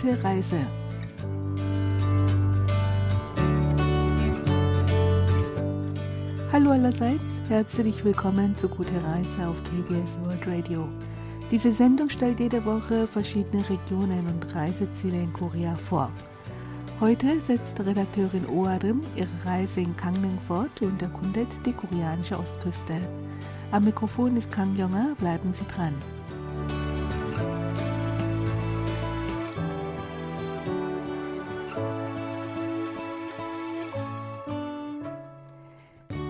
[0.00, 0.56] Gute Reise.
[6.50, 10.88] Hallo allerseits, herzlich willkommen zu Gute Reise auf KBS World Radio.
[11.50, 16.10] Diese Sendung stellt jede Woche verschiedene Regionen und Reiseziele in Korea vor.
[16.98, 22.94] Heute setzt Redakteurin Oarim ihre Reise in Gangneung fort und erkundet die koreanische Ostküste.
[23.70, 25.94] Am Mikrofon ist Kang Jonger, bleiben Sie dran.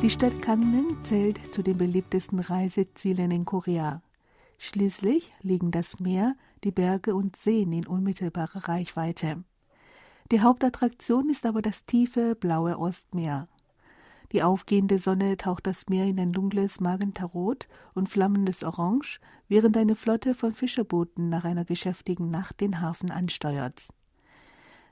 [0.03, 4.01] Die Stadt Gangneung zählt zu den beliebtesten Reisezielen in Korea.
[4.57, 9.45] Schließlich liegen das Meer, die Berge und Seen in unmittelbarer Reichweite.
[10.33, 13.47] Die Hauptattraktion ist aber das tiefe, blaue Ostmeer.
[14.33, 19.97] Die aufgehende Sonne taucht das Meer in ein dunkles Magentarot und flammendes Orange, während eine
[19.97, 23.89] Flotte von Fischerbooten nach einer geschäftigen Nacht den Hafen ansteuert.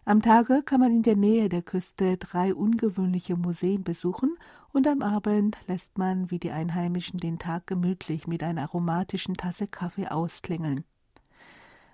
[0.08, 4.38] Am Tage kann man in der Nähe der Küste drei ungewöhnliche Museen besuchen
[4.72, 9.66] und am Abend lässt man wie die Einheimischen den Tag gemütlich mit einer aromatischen Tasse
[9.66, 10.84] Kaffee ausklingeln.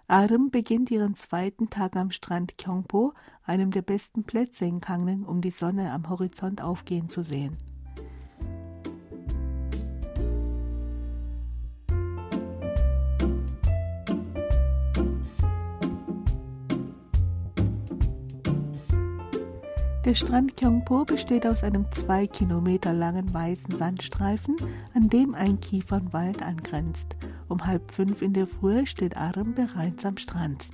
[0.06, 3.14] Arem beginnt ihren zweiten Tag am Strand Kyongpo,
[3.44, 7.56] einem der besten Plätze in Gangneung, um die Sonne am Horizont aufgehen zu sehen.
[20.14, 24.54] Der Strand Kyongpo besteht aus einem zwei Kilometer langen weißen Sandstreifen,
[24.94, 27.16] an dem ein Kiefernwald angrenzt.
[27.48, 30.70] Um halb fünf in der Früh steht Arem bereits am Strand.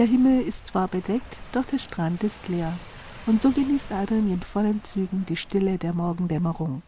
[0.00, 2.72] Der Himmel ist zwar bedeckt, doch der Strand ist leer.
[3.26, 6.80] Und so genießt Adrian in vollen Zügen die Stille der Morgendämmerung.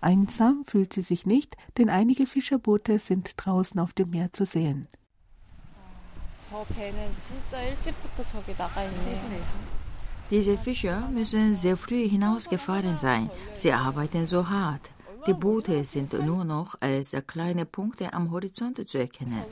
[0.00, 4.88] Einsam fühlt sie sich nicht, denn einige Fischerboote sind draußen auf dem Meer zu sehen.
[10.30, 13.28] Diese Fischer müssen sehr früh hinausgefahren sein.
[13.56, 14.88] Sie arbeiten so hart.
[15.26, 19.44] Die Boote sind nur noch als kleine Punkte am Horizont zu erkennen.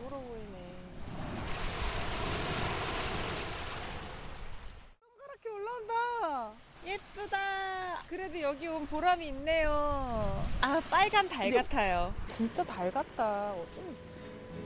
[8.26, 10.44] 그래도 여기 온 보람이 있네요.
[10.62, 12.14] 아, 빨간 달 같아요.
[12.28, 13.54] 진짜 달 같다.
[13.54, 13.96] 어쩜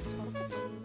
[0.03, 0.75] 저렇게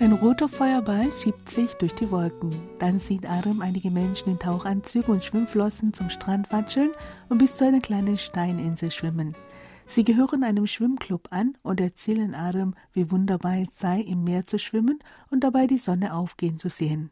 [0.00, 2.50] Ein roter Feuerball schiebt sich durch die Wolken.
[2.78, 6.92] Dann sieht Arem einige Menschen in Tauchanzügen und Schwimmflossen zum Strand watscheln
[7.28, 9.34] und bis zu einer kleinen Steininsel schwimmen.
[9.85, 14.57] Sie gehören einem Schwimmclub an und erzählen Adam, wie wunderbar es sei, im Meer zu
[14.57, 17.11] schwimmen und dabei die Sonne aufgehen zu sehen.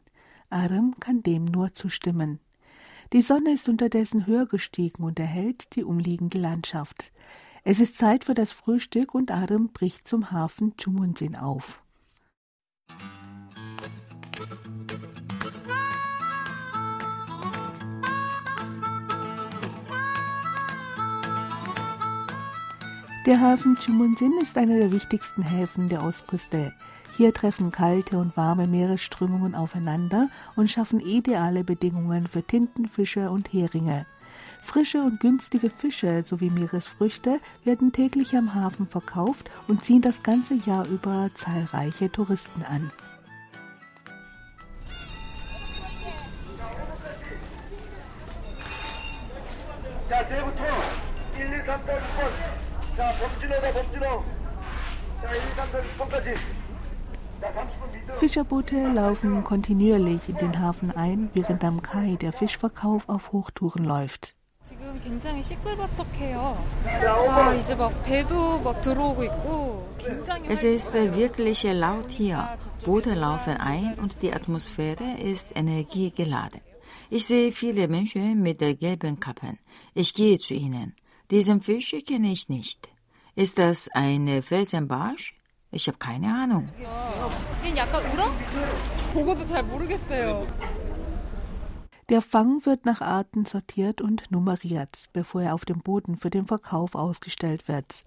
[0.50, 2.40] Adam kann dem nur zustimmen.
[3.12, 7.12] Die Sonne ist unterdessen höher gestiegen und erhellt die umliegende Landschaft.
[7.62, 11.80] Es ist Zeit für das Frühstück und Adam bricht zum Hafen Chumunsin auf.
[23.26, 26.74] Der Hafen Chumunsin ist einer der wichtigsten Häfen der Ostküste.
[27.16, 34.04] Hier treffen kalte und warme Meeresströmungen aufeinander und schaffen ideale Bedingungen für Tintenfische und Heringe.
[34.62, 40.56] Frische und günstige Fische sowie Meeresfrüchte werden täglich am Hafen verkauft und ziehen das ganze
[40.56, 42.90] Jahr über zahlreiche Touristen an.
[51.66, 52.63] 자,
[52.97, 54.23] 내일부터 1, 2, 3, 4, 6번 자, 범진호다, 범진호.
[55.21, 56.59] 자, 1, 2, 3, 4, 6번까지.
[58.17, 64.35] Fischerboote laufen kontinuierlich in den Hafen ein, während am Kai der Fischverkauf auf Hochtouren läuft.
[70.49, 72.57] Es ist wirklich laut hier.
[72.85, 76.61] Boote laufen ein und die Atmosphäre ist energiegeladen.
[77.09, 79.57] Ich sehe viele Menschen mit gelben Kappen.
[79.93, 80.93] Ich gehe zu ihnen.
[81.30, 82.88] Diesen Fisch kenne ich nicht.
[83.34, 85.34] Ist das ein Felsenbarsch?
[85.70, 86.68] Ich habe keine Ahnung.
[92.10, 96.46] Der Fang wird nach Arten sortiert und nummeriert, bevor er auf dem Boden für den
[96.46, 98.04] Verkauf ausgestellt wird.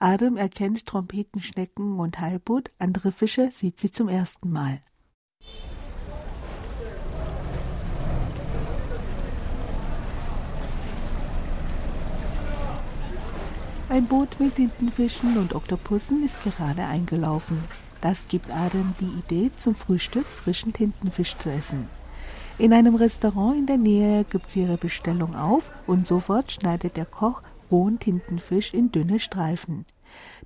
[0.00, 4.80] Adam erkennt Trompetenschnecken und Halbut, andere Fische sieht sie zum ersten Mal.
[13.88, 17.62] Ein Boot mit Tintenfischen und Oktopussen ist gerade eingelaufen.
[18.00, 21.88] Das gibt Adam die Idee, zum Frühstück frischen Tintenfisch zu essen.
[22.58, 27.06] In einem Restaurant in der Nähe gibt sie ihre Bestellung auf und sofort schneidet der
[27.06, 29.86] Koch rohen Tintenfisch in dünne Streifen.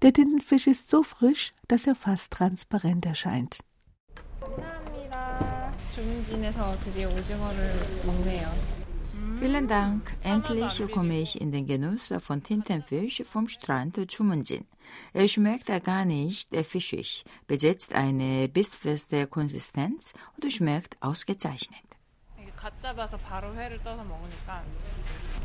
[0.02, 3.60] Der Tintenfisch ist so frisch, dass er fast transparent erscheint.
[9.39, 10.15] Vielen Dank.
[10.23, 14.65] Endlich komme ich in den Genuss von Tintenfisch vom Strand Chumunjin.
[15.13, 21.85] Er schmeckt gar nicht fischig, besitzt eine bissfeste Konsistenz und schmeckt ausgezeichnet.
[22.65, 24.63] 갓 잡아서 바로 회를 떠서 먹으니까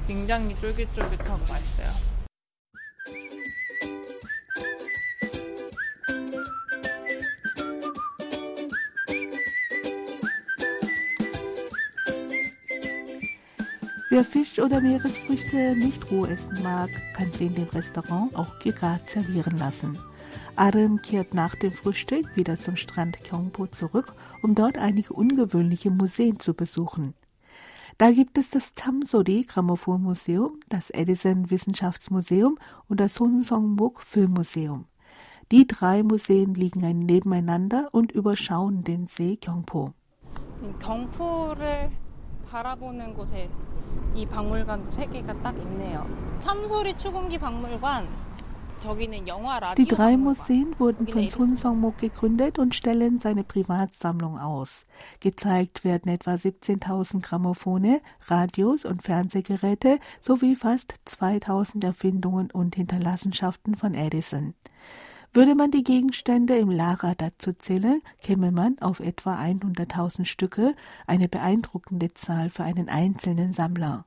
[0.06, 2.13] 굉장히 쫄깃쫄깃하고 맛있어요.
[14.14, 19.08] Wer Fisch oder Meeresfrüchte nicht roh essen mag, kann sie in dem Restaurant auch gegart
[19.08, 19.98] servieren lassen.
[20.56, 26.38] Arim kehrt nach dem Frühstück wieder zum Strand Kyongpo zurück, um dort einige ungewöhnliche Museen
[26.38, 27.14] zu besuchen.
[27.98, 34.86] Da gibt es das Tamsori Grammophonmuseum, das Edison Wissenschaftsmuseum und das Hunsongbuk Filmmuseum.
[35.52, 39.92] Die drei Museen liegen nebeneinander und überschauen den See Kyongpo.
[40.78, 41.90] 경포를
[42.50, 43.48] 바라보는 곳에
[44.14, 46.06] 이 박물관도 세 개가 딱 있네요.
[46.40, 48.30] 참소리 추궁기 박물관
[49.76, 54.86] die drei Museen wurden von Sun Song-mok gegründet und stellen seine Privatsammlung aus.
[55.20, 63.92] Gezeigt werden etwa 17.000 Grammophone, Radios und Fernsehgeräte sowie fast 2.000 Erfindungen und Hinterlassenschaften von
[63.92, 64.54] Edison.
[65.35, 70.75] Würde man die Gegenstände im Lager dazu zählen, käme man auf etwa 100.000 Stücke,
[71.07, 74.05] eine beeindruckende Zahl für einen einzelnen Sammler.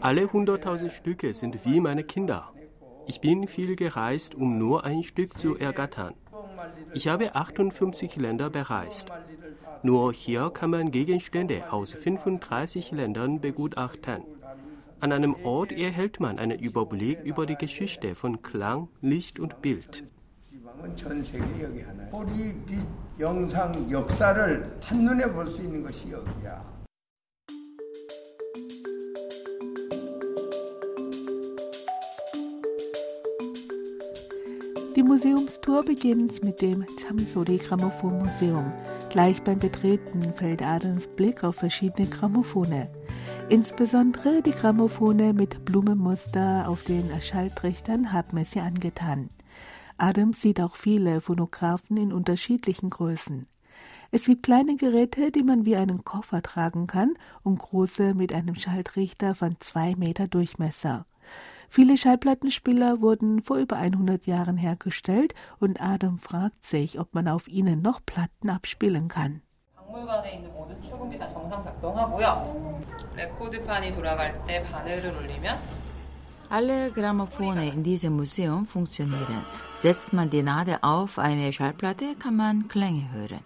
[0.00, 2.50] Alle 100.000 Stücke sind wie meine Kinder.
[3.06, 6.14] Ich bin viel gereist, um nur ein Stück zu ergattern.
[6.94, 9.10] Ich habe 58 Länder bereist.
[9.82, 14.22] Nur hier kann man Gegenstände aus 35 Ländern begutachten.
[15.02, 20.04] An einem Ort erhält man einen Überblick über die Geschichte von Klang, Licht und Bild.
[34.94, 38.72] Die Museumstour beginnt mit dem Chamsori Grammophon Museum.
[39.10, 42.86] Gleich beim Betreten fällt Adens Blick auf verschiedene Grammophone.
[43.51, 49.29] Insbesondere die Grammophone mit Blumenmuster auf den Schalltrichtern haben es ihr angetan.
[49.97, 53.47] Adams sieht auch viele Phonographen in unterschiedlichen Größen.
[54.11, 57.13] Es gibt kleine Geräte, die man wie einen Koffer tragen kann,
[57.43, 61.05] und große mit einem Schalltrichter von zwei Meter Durchmesser.
[61.69, 67.47] Viele Schallplattenspieler wurden vor über 100 Jahren hergestellt und Adam fragt sich, ob man auf
[67.47, 69.41] ihnen noch Platten abspielen kann.
[69.87, 70.51] 박물관에 있는
[70.82, 72.80] 축음기 다 정상 작동하고요.
[73.16, 75.58] 레코드판이 돌아갈 때 바늘을 울리면
[76.50, 79.42] alle Grammophone in diesem Museum funktionieren.
[79.78, 83.40] Setzt man die Nadel auf eine Schallplatte, kann man Klänge hören.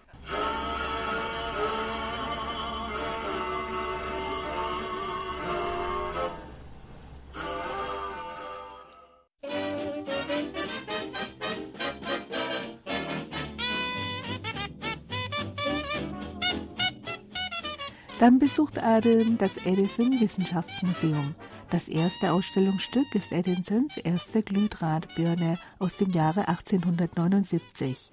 [18.19, 21.35] Dann besucht Adam das Edison Wissenschaftsmuseum.
[21.69, 28.11] Das erste Ausstellungsstück ist Edisons erste Glühdrahtbirne aus dem Jahre 1879.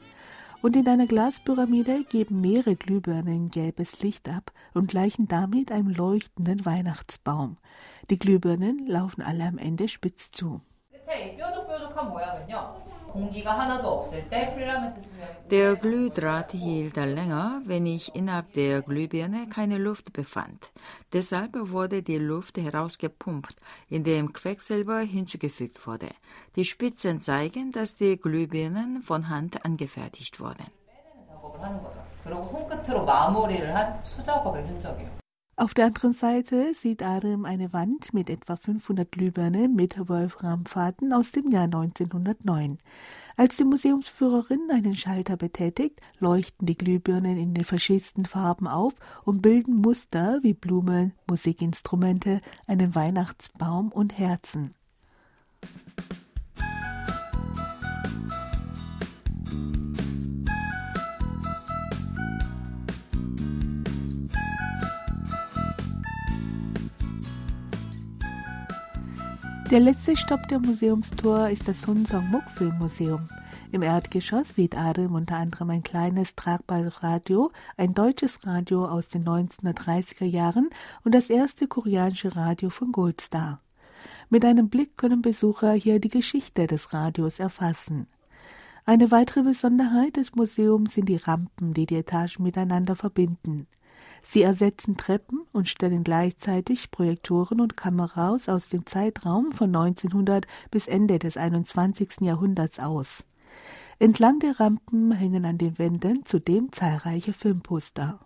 [0.61, 6.67] Und in einer Glaspyramide geben mehrere Glühbirnen gelbes Licht ab und gleichen damit einem leuchtenden
[6.67, 7.57] Weihnachtsbaum.
[8.11, 10.61] Die Glühbirnen laufen alle am Ende spitz zu.
[15.51, 20.73] Der Glühdraht hielt länger, wenn ich innerhalb der Glühbirne keine Luft befand.
[21.13, 23.55] Deshalb wurde die Luft herausgepumpt,
[23.89, 26.09] indem Quecksilber hinzugefügt wurde.
[26.57, 30.67] Die Spitzen zeigen, dass die Glühbirnen von Hand angefertigt wurden.
[35.57, 41.31] Auf der anderen Seite sieht Arim eine Wand mit etwa 500 Glühbirnen mit Wolframfaden aus
[41.31, 42.79] dem Jahr 1909.
[43.37, 48.95] Als die Museumsführerin einen Schalter betätigt, leuchten die Glühbirnen in den verschiedensten Farben auf
[49.25, 54.75] und bilden Muster wie Blumen, Musikinstrumente, einen Weihnachtsbaum und Herzen.
[69.71, 73.31] Der letzte Stopp der Museumstour ist das Hunsong Muk Filmmuseum.
[73.73, 79.25] Im Erdgeschoss sieht Adem unter anderem ein kleines tragbares Radio, ein deutsches Radio aus den
[79.25, 80.69] 1930er Jahren
[81.03, 83.63] und das erste koreanische Radio von Goldstar.
[84.29, 88.07] Mit einem Blick können Besucher hier die Geschichte des Radios erfassen.
[88.85, 93.67] Eine weitere Besonderheit des Museums sind die Rampen, die die Etagen miteinander verbinden.
[94.27, 100.87] Sie ersetzen Treppen und stellen gleichzeitig Projektoren und Kameras aus dem Zeitraum von 1900 bis
[100.87, 102.23] Ende des 21.
[102.23, 103.27] Jahrhunderts aus.
[103.99, 108.19] Entlang der Rampen hängen an den Wänden zudem zahlreiche Filmposter.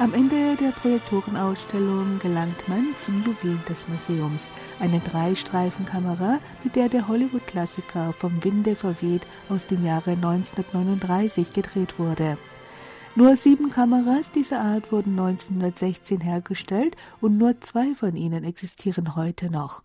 [0.00, 7.08] Am Ende der Projektorenausstellung gelangt man zum Juwel des Museums, eine Dreistreifenkamera, mit der der
[7.08, 12.38] Hollywood-Klassiker vom Winde verweht aus dem Jahre 1939 gedreht wurde.
[13.16, 19.50] Nur sieben Kameras dieser Art wurden 1916 hergestellt und nur zwei von ihnen existieren heute
[19.50, 19.82] noch.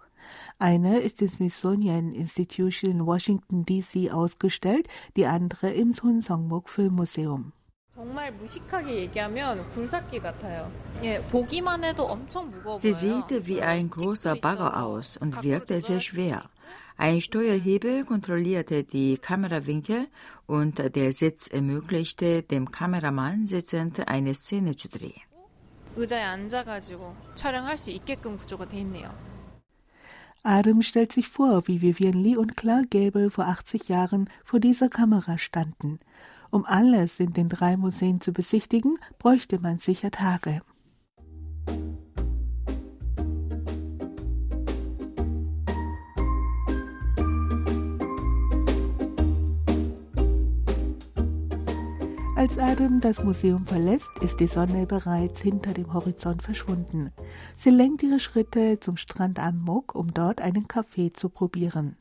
[0.60, 4.12] Eine ist im Smithsonian Institution in Washington, D.C.
[4.12, 7.52] ausgestellt, die andere im Hunsongmuk Filmmuseum.
[12.78, 16.50] Sie sieht wie ein großer Bagger aus und wirkte sehr schwer.
[16.98, 20.08] Ein Steuerhebel kontrollierte die Kamerawinkel
[20.48, 25.22] und der Sitz ermöglichte dem Kameramann sitzend eine Szene zu drehen.
[30.44, 34.90] Adam stellt sich vor, wie Vivian Lee und Clark Gable vor 80 Jahren vor dieser
[34.90, 36.00] Kamera standen.
[36.54, 40.62] Um alles in den drei Museen zu besichtigen, bräuchte man sicher Tage.
[52.36, 57.12] Als Adam das Museum verlässt, ist die Sonne bereits hinter dem Horizont verschwunden.
[57.56, 61.96] Sie lenkt ihre Schritte zum Strand am Mok, um dort einen Kaffee zu probieren.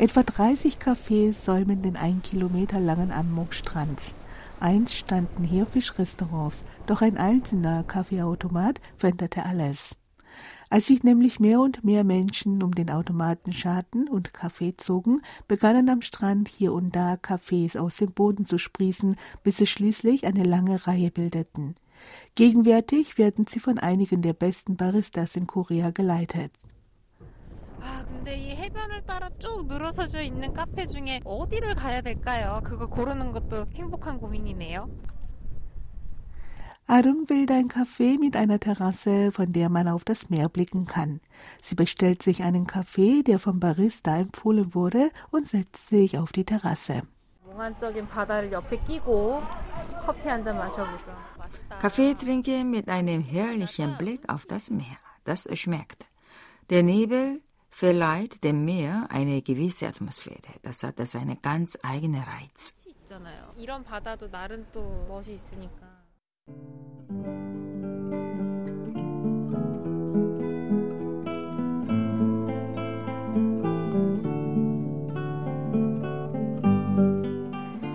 [0.00, 4.14] Etwa 30 Cafés säumen den ein Kilometer langen Ammok-Strand.
[4.60, 9.96] Einst standen hier Fischrestaurants, doch ein einzelner Kaffeeautomat veränderte alles.
[10.70, 15.88] Als sich nämlich mehr und mehr Menschen um den Automaten scharten und Kaffee zogen, begannen
[15.88, 20.44] am Strand hier und da Cafés aus dem Boden zu sprießen, bis sie schließlich eine
[20.44, 21.74] lange Reihe bildeten.
[22.36, 26.52] Gegenwärtig werden sie von einigen der besten Baristas in Korea geleitet.
[27.81, 32.61] 아, 근데 이 해변을 따라 쭉 늘어서져 있는 카페 중에 어디를 가야 될까요?
[32.63, 34.89] 그거 고르는 것도 행복한 고민이네요.
[36.87, 41.21] Arun will ein Café mit einer Terrasse, von der man auf das Meer blicken kann.
[41.61, 46.43] Sie bestellt sich einen Kaffee, der vom Barista empfohlen wurde, und setzt sich auf die
[46.43, 47.03] Terrasse.
[51.79, 54.97] Kaffee trinken mit einem herrlichen Blick auf das Meer.
[55.23, 56.05] Das schmeckt.
[56.69, 57.41] Der Nebel
[57.78, 60.52] verleiht dem Meer eine gewisse Atmosphäre.
[60.62, 62.74] Das hat seine ganz eigene Reiz.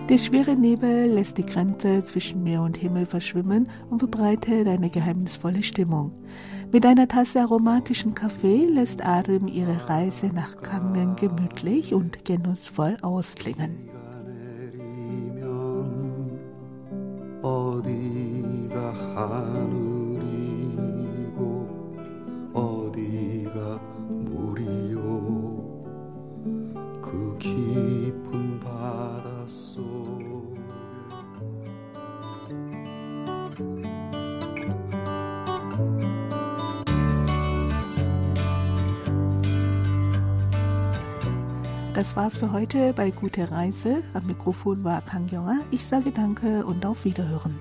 [0.10, 5.64] Der schwere Nebel lässt die Grenze zwischen Meer und Himmel verschwimmen und verbreitet eine geheimnisvolle
[5.64, 6.12] Stimmung.
[6.74, 13.93] Mit einer Tasse aromatischen Kaffee lässt Adam ihre Reise nach Kangen gemütlich und genussvoll ausklingen.
[41.94, 44.02] Das war's für heute bei Gute Reise.
[44.16, 45.60] Am Mikrofon war Kang Jonger.
[45.70, 47.60] Ich sage Danke und auf Wiederhören.